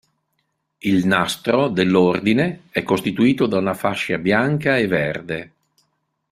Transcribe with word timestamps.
Il 0.79 1.05
"nastro" 1.05 1.67
dell'ordine 1.67 2.61
è 2.71 2.81
costituito 2.81 3.45
da 3.45 3.59
una 3.59 3.75
fascia 3.75 4.17
bianca 4.17 4.75
e 4.75 4.87
verde. 4.87 5.51